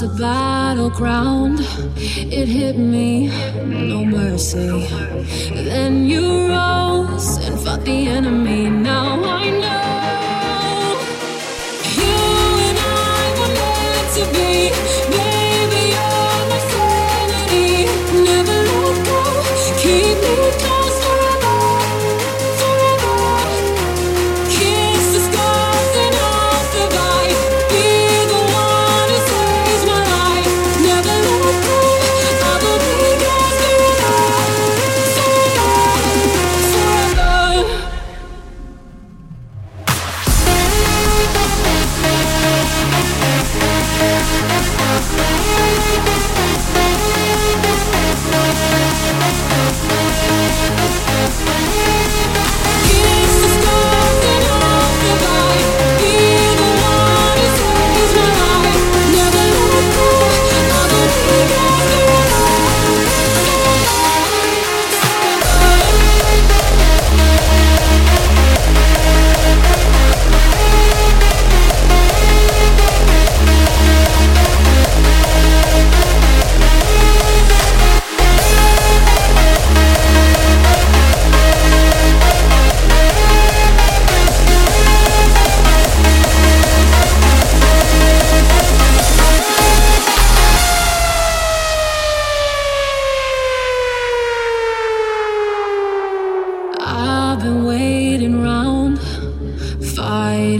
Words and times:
was 0.00 0.14
a 0.14 0.20
battleground. 0.20 1.58
It 1.96 2.46
hit 2.46 2.78
me, 2.78 3.28
no 3.64 4.04
mercy. 4.04 4.68
Then 5.54 6.06
you 6.06 6.48
rose 6.48 7.38
and 7.44 7.58
fought 7.58 7.84
the 7.84 8.06
enemy. 8.06 8.77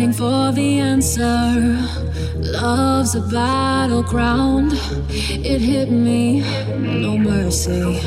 waiting 0.09 0.13
for 0.13 0.53
the 0.53 0.79
answer. 0.79 1.79
Love's 2.37 3.15
a 3.15 3.21
battleground. 3.21 4.73
It 5.11 5.61
hit 5.61 5.91
me, 5.91 6.41
no 6.79 7.19
mercy. 7.19 8.01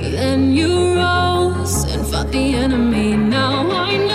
Then 0.00 0.52
you 0.52 0.94
rose 0.94 1.84
and 1.92 2.06
fought 2.06 2.30
the 2.30 2.54
enemy. 2.54 3.16
Now 3.16 3.70
I 3.70 3.96
know. 3.96 4.11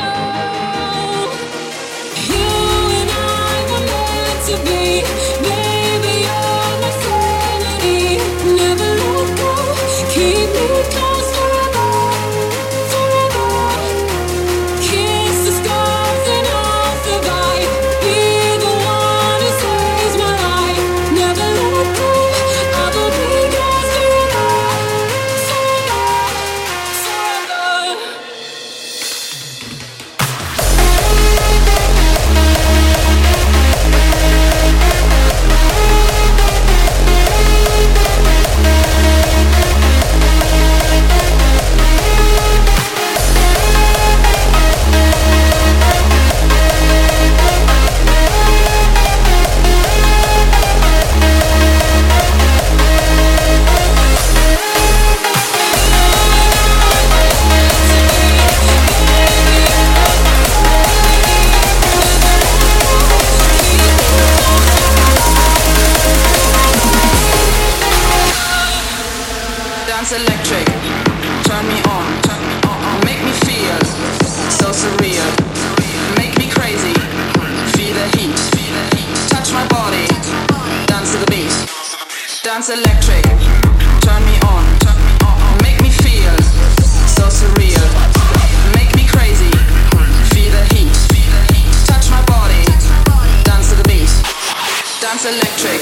ganz 95.17 95.25
electric. 95.25 95.79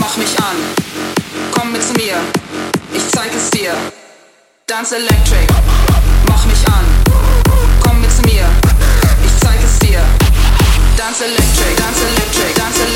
Mach 0.00 0.16
mich 0.16 0.34
an, 0.38 0.56
komm 1.52 1.72
mit 1.72 1.82
zu 1.82 1.92
mir, 1.92 2.16
ich 2.94 3.06
zeig 3.10 3.30
es 3.34 3.50
dir. 3.50 3.74
Dance 4.66 4.96
electric, 4.96 5.46
mach 6.26 6.46
mich 6.46 6.66
an, 6.68 6.84
komm 7.80 8.00
mit 8.00 8.10
zu 8.10 8.22
mir, 8.22 8.48
ich 9.24 9.40
zeig 9.42 9.58
es 9.62 9.78
dir. 9.80 10.00
Dance 10.96 11.24
electric, 11.24 11.76
dance 11.76 12.00
electric, 12.00 12.54
dance 12.54 12.80
electric. 12.80 12.95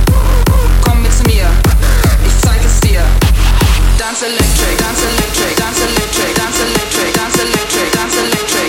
dance 4.11 4.23
electric, 4.23 4.77
dance 4.77 5.03
electric, 5.05 5.55
dance 5.55 5.79
electric, 5.79 6.35
dance 6.35 6.59
electric, 6.59 7.13
dance 7.13 7.39
electric, 7.39 7.91
dance 7.93 8.17
electric. 8.17 8.60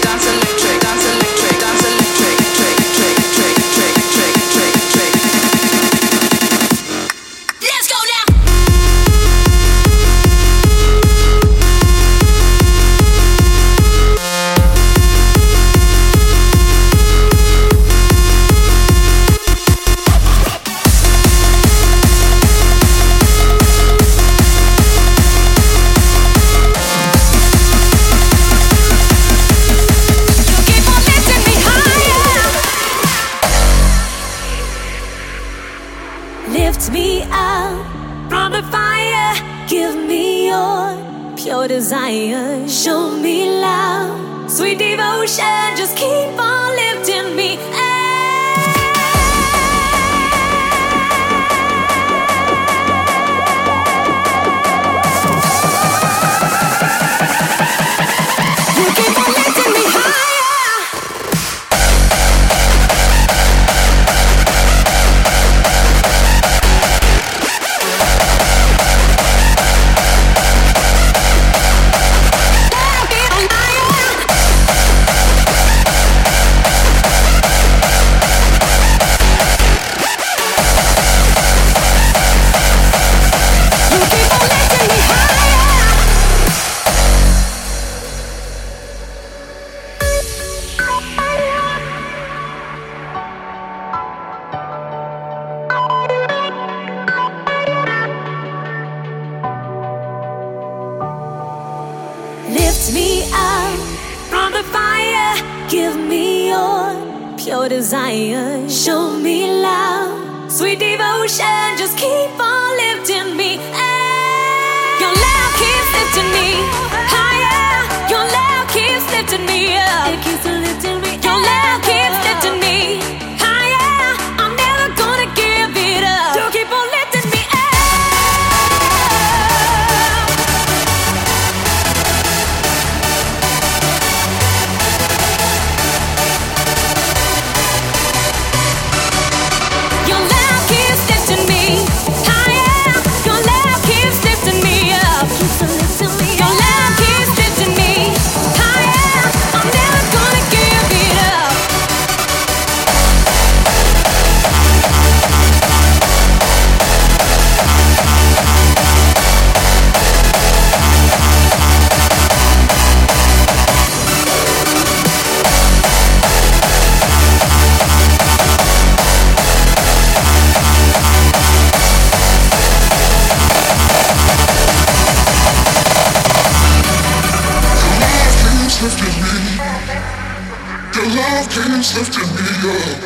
Your 180.95 181.07
love 181.17 181.49
keeps 181.51 181.97
lifting 181.97 182.31
me 182.37 182.49
up. 182.73 183.01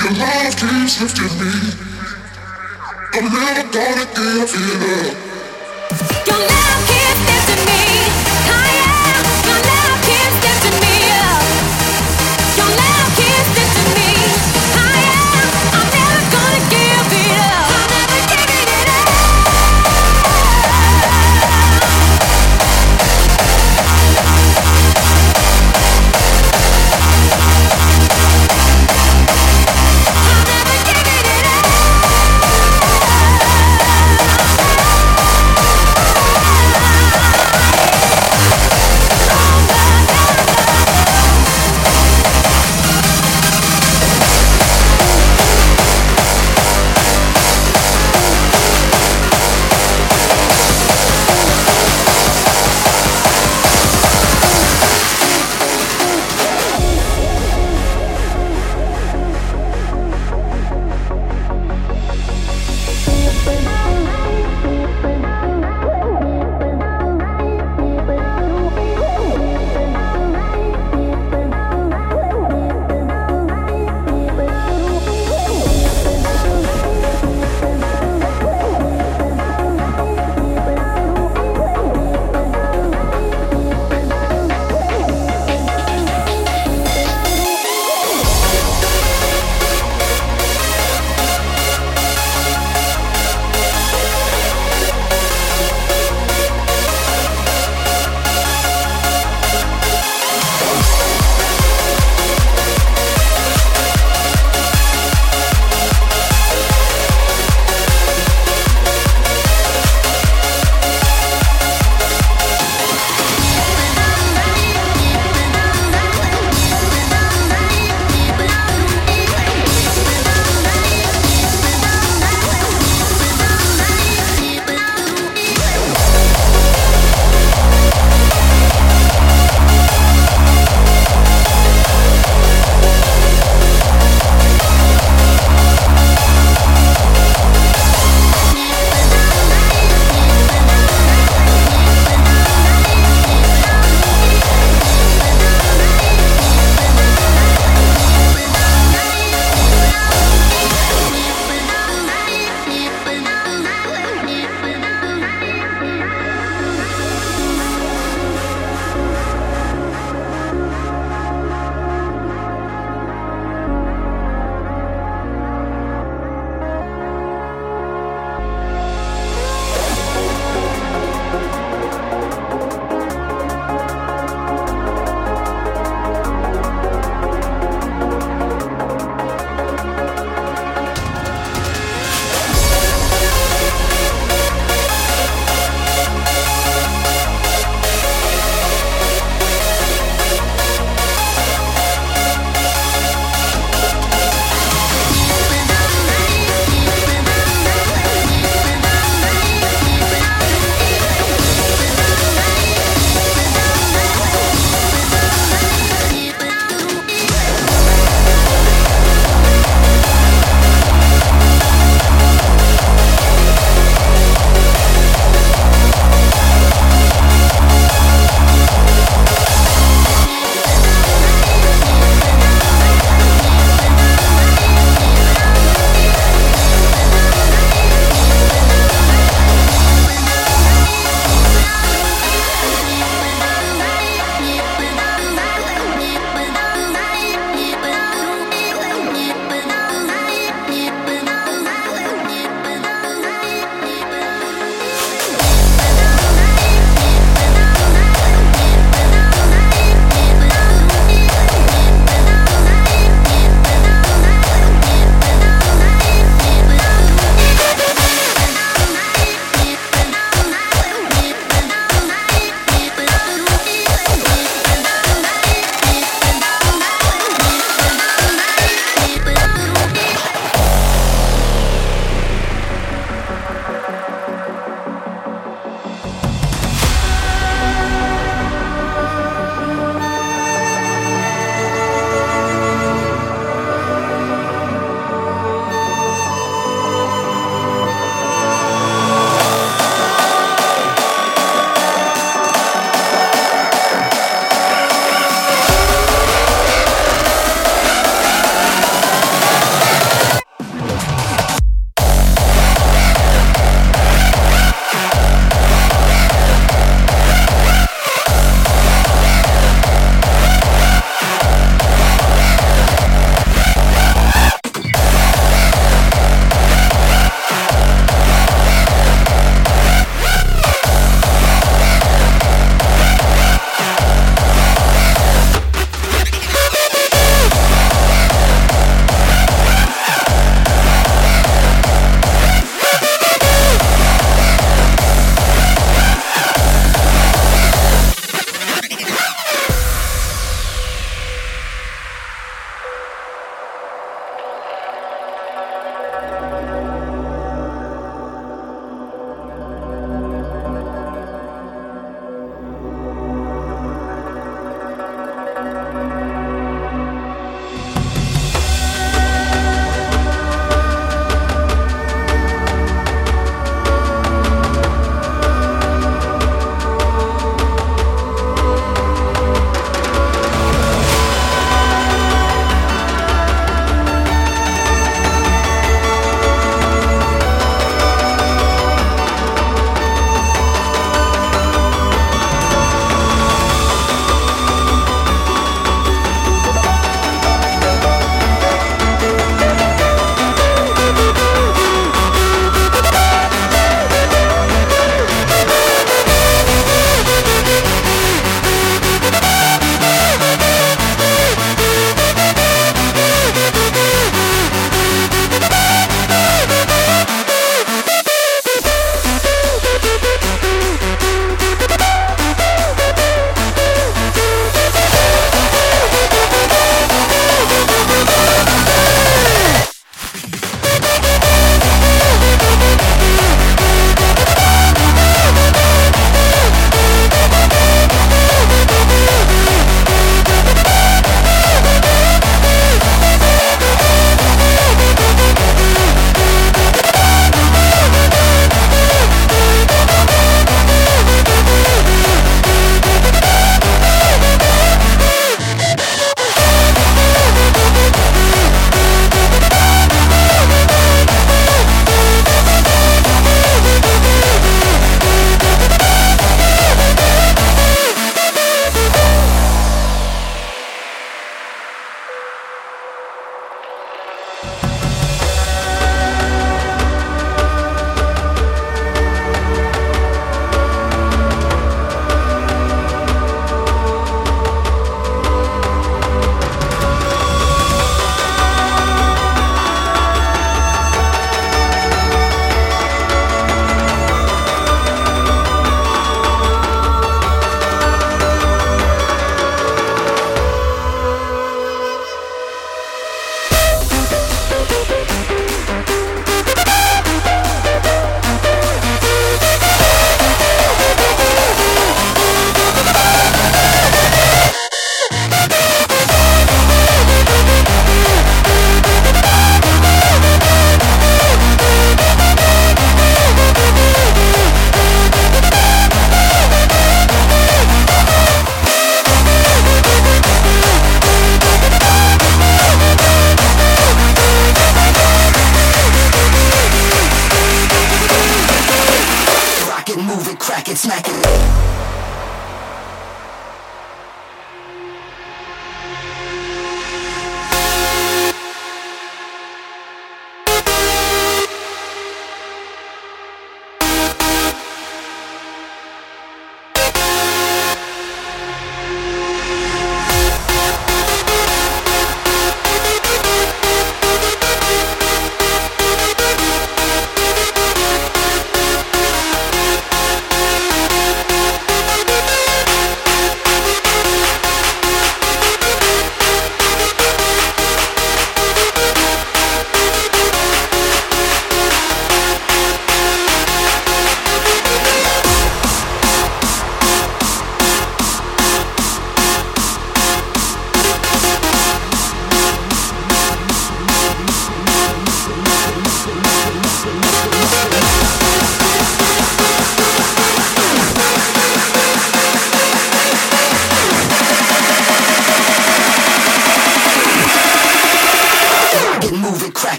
Your 0.00 0.12
love 0.12 0.56
keeps 0.56 1.00
lifting 1.00 1.34
me. 1.40 1.52
I'm 3.14 3.24
never 3.24 3.64
gonna 3.72 4.06
give 4.14 4.38
it 4.38 5.08
up. 5.10 6.26
Your 6.26 6.38
love. 6.38 6.91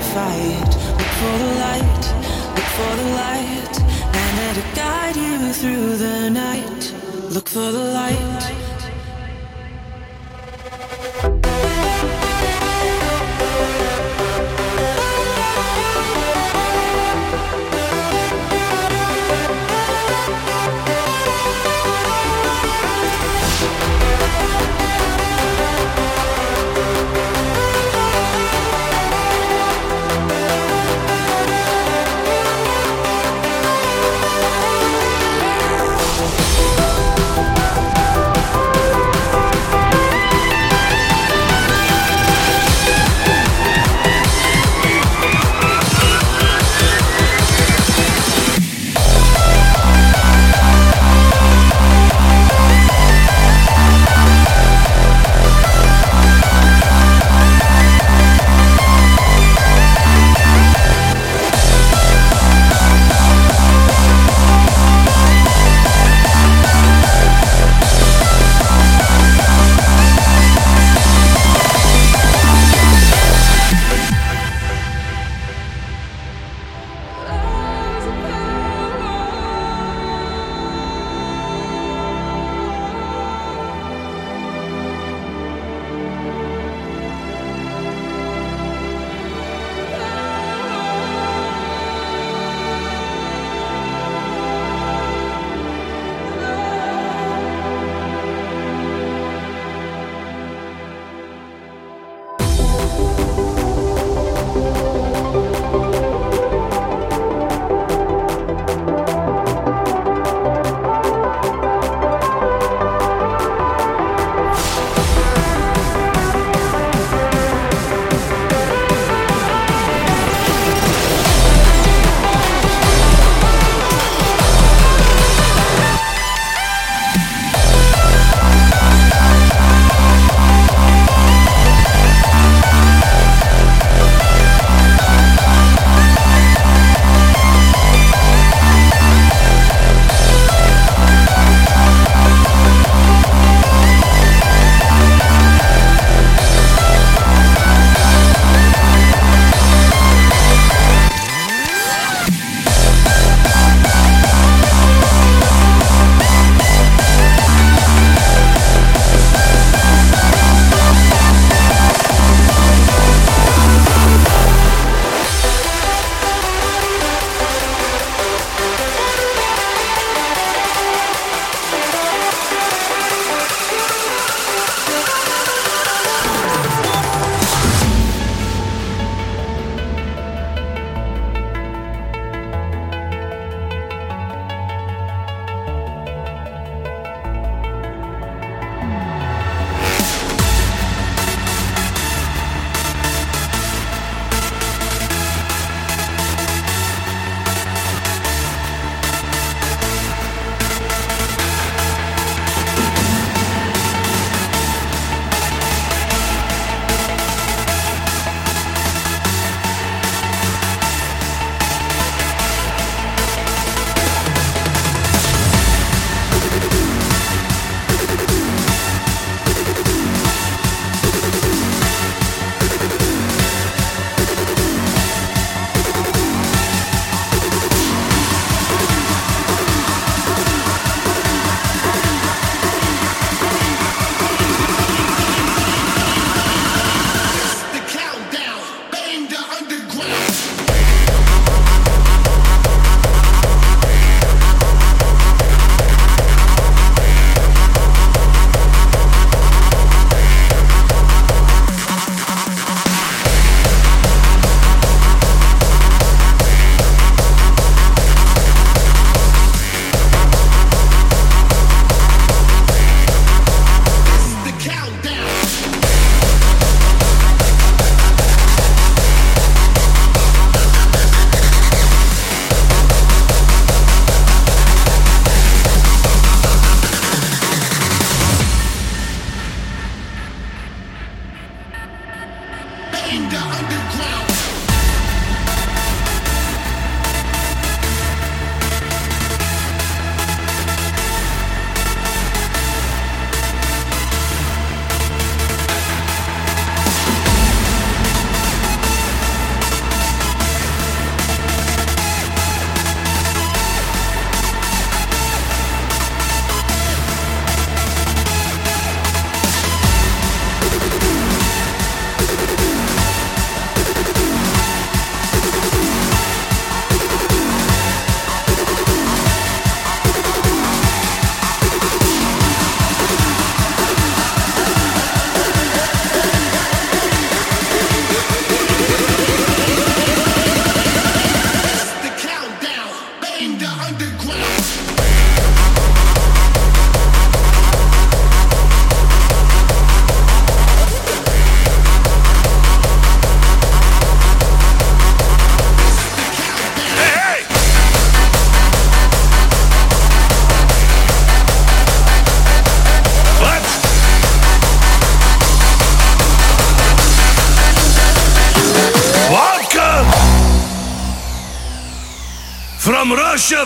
Fight. 0.00 0.70
Look 0.98 1.12
for 1.20 1.38
the 1.38 1.50
light, 1.60 2.04
look 2.56 2.70
for 2.78 2.92
the 2.96 3.08
light, 3.22 3.74
and 4.20 4.32
it'll 4.48 4.74
guide 4.74 5.16
you 5.16 5.52
through 5.52 5.96
the 5.98 6.30
night. 6.30 6.94
Look 7.30 7.48
for 7.48 7.70
the 7.70 7.84
light. 7.92 8.69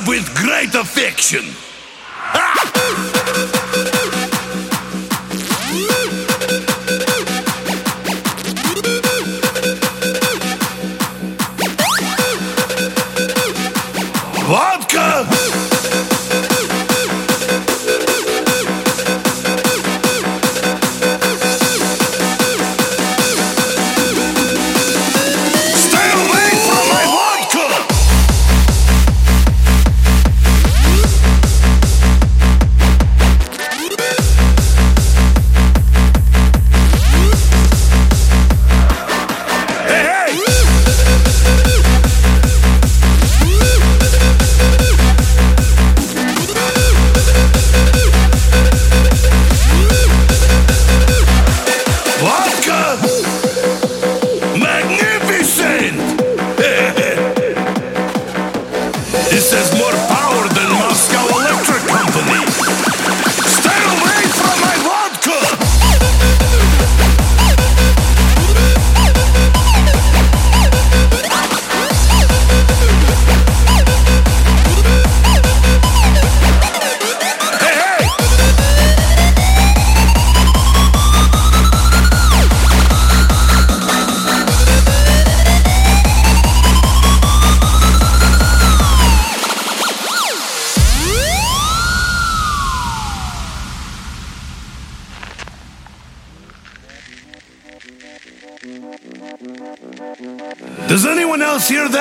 With 0.07 0.35
great 0.35 0.75
affection. 0.75 1.54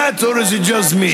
Or 0.04 0.38
is 0.38 0.52
it 0.52 0.63
just 0.63 0.96
me? 0.96 1.13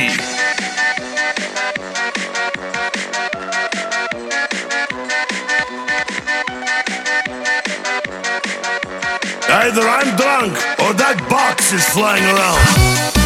Either 9.48 9.88
I'm 9.88 10.16
drunk 10.18 10.54
or 10.80 10.94
that 10.94 11.24
box 11.30 11.72
is 11.72 11.86
flying 11.90 12.24
around. 12.24 13.19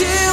do 0.00 0.29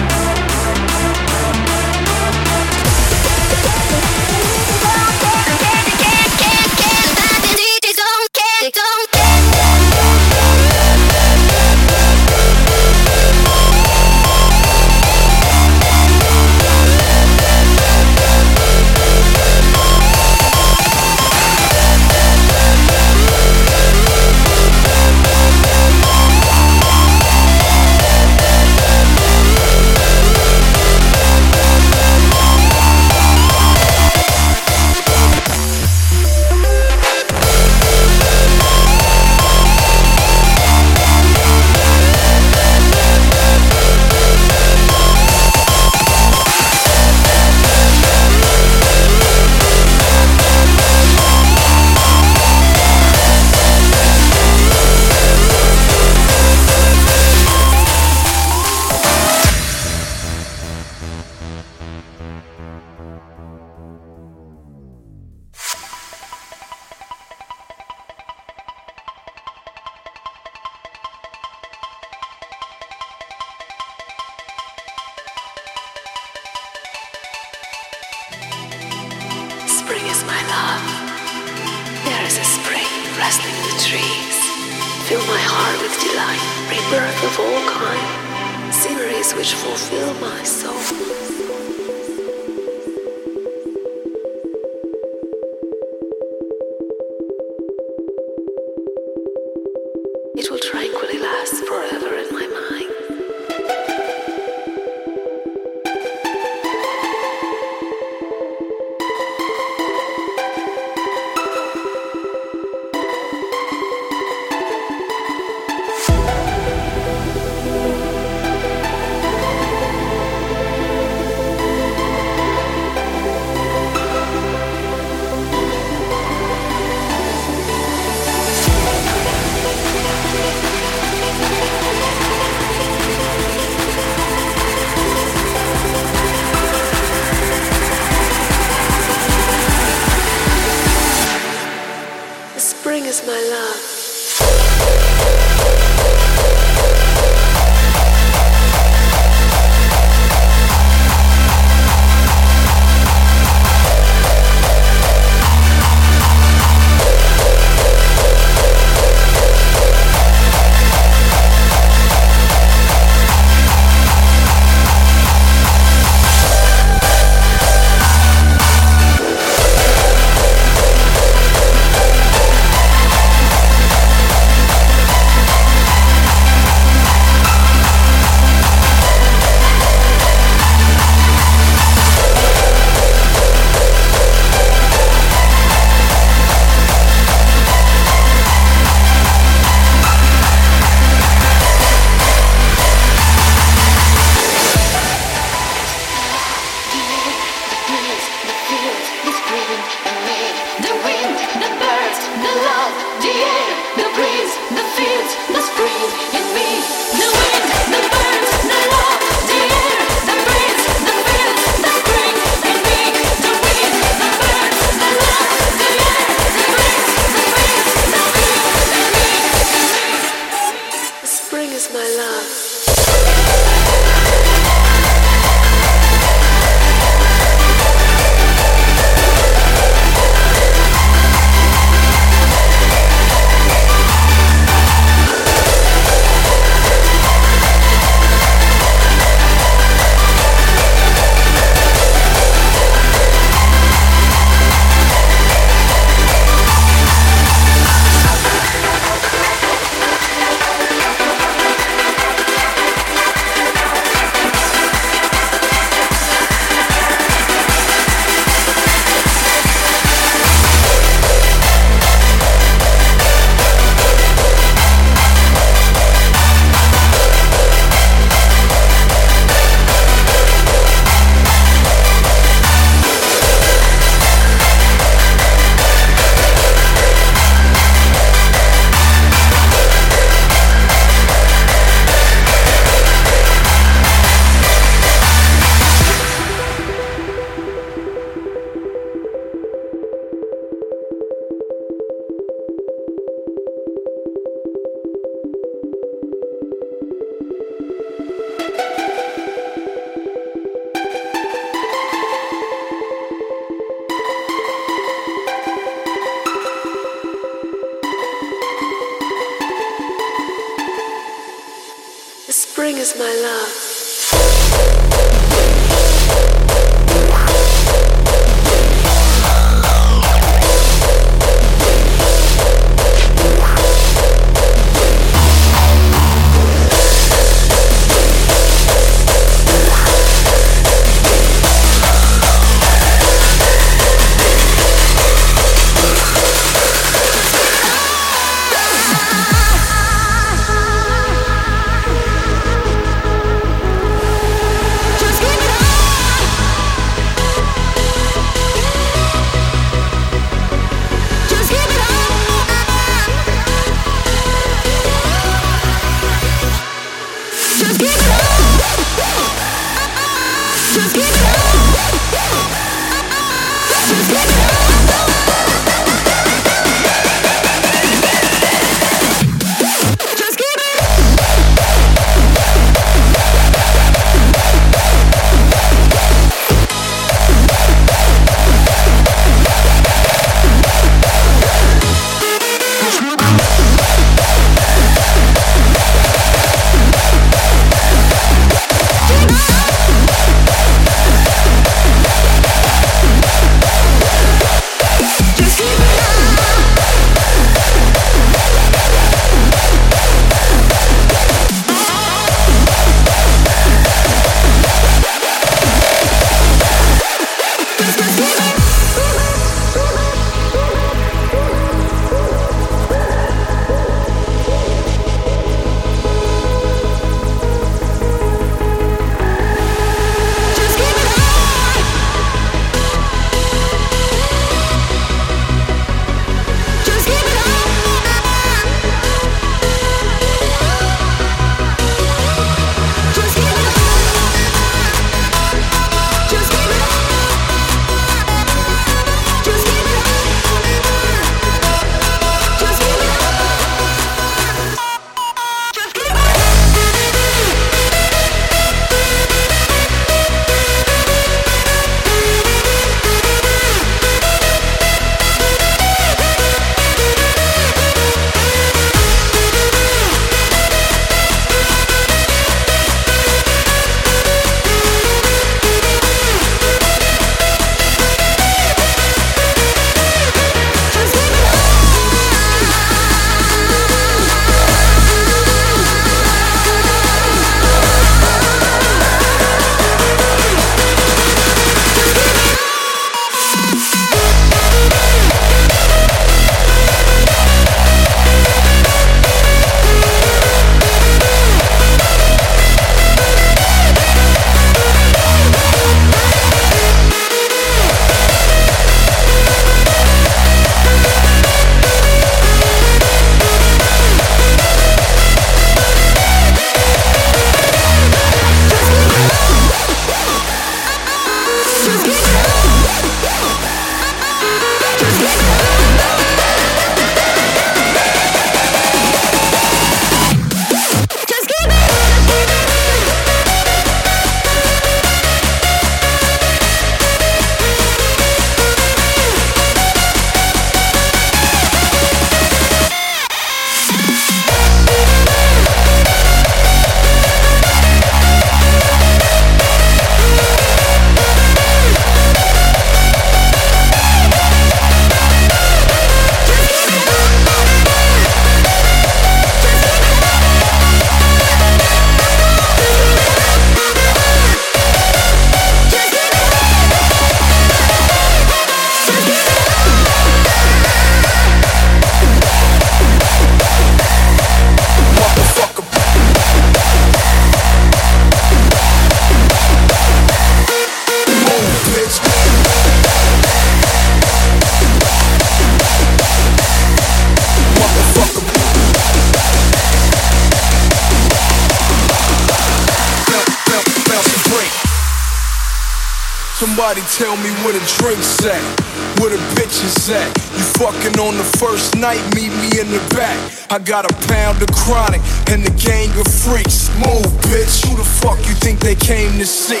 night, 592.22 592.40
meet 592.54 592.70
me 592.78 593.00
in 593.00 593.10
the 593.10 593.18
back. 593.34 593.58
I 593.90 593.98
got 593.98 594.24
a 594.24 594.32
pound 594.46 594.80
of 594.80 594.88
chronic 594.94 595.42
and 595.68 595.84
the 595.84 595.90
gang 595.98 596.30
of 596.38 596.46
freaks. 596.46 597.10
Move, 597.18 597.50
bitch. 597.66 598.06
Who 598.06 598.16
the 598.16 598.24
fuck 598.24 598.58
you 598.68 598.74
think 598.78 599.00
they 599.00 599.16
came 599.16 599.58
to 599.58 599.66
see? 599.66 600.00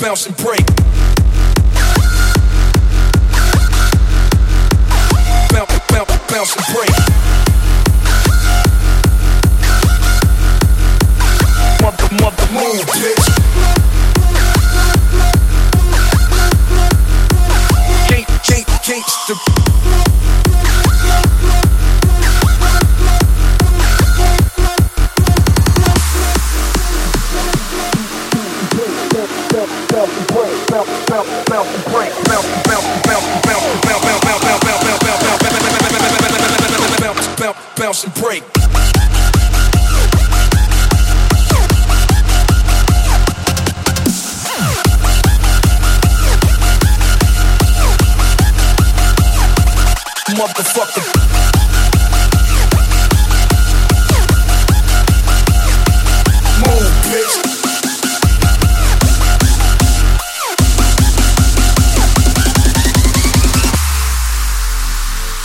Bounce 0.00 0.26
and 0.26 0.36
break. 0.36 0.66
bounce 0.66 0.81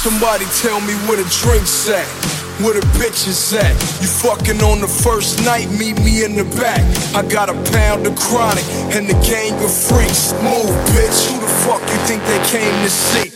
Somebody 0.03 0.45
tell 0.61 0.81
me 0.81 0.93
where 1.07 1.17
the 1.17 1.27
drinks 1.41 1.89
at 1.89 2.27
where 2.61 2.73
the 2.73 2.85
bitches 2.97 3.53
at? 3.53 3.71
You 4.01 4.07
fucking 4.07 4.61
on 4.63 4.81
the 4.81 4.87
first 4.87 5.45
night, 5.45 5.69
meet 5.77 5.99
me 6.01 6.23
in 6.23 6.35
the 6.35 6.43
back. 6.57 6.81
I 7.13 7.21
got 7.21 7.49
a 7.49 7.71
pound 7.71 8.07
of 8.07 8.15
chronic 8.15 8.65
and 8.95 9.07
the 9.07 9.13
gang 9.21 9.53
of 9.63 9.71
freaks. 9.71 10.33
Move, 10.41 10.73
bitch. 10.89 11.29
Who 11.29 11.39
the 11.39 11.47
fuck 11.65 11.81
you 11.81 11.99
think 12.07 12.23
they 12.25 12.39
came 12.49 12.73
to 12.83 12.89
see? 12.89 13.26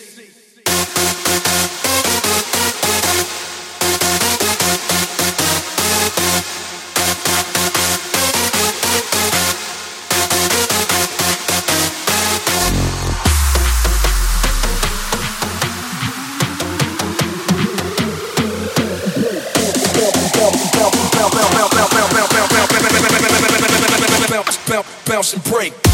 Break. 25.51 25.90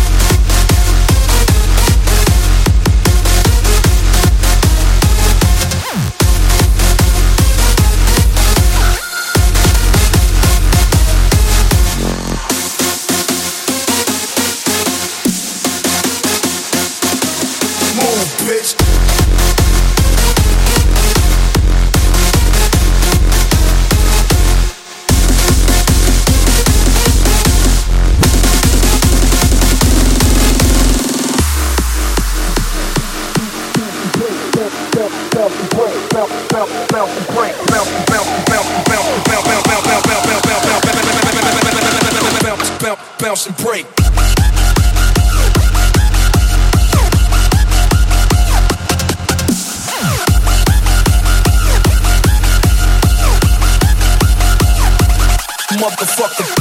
Bounce 43.37 43.47
and 43.47 43.57
break. 43.57 43.85
Motherfucker. 55.77 56.56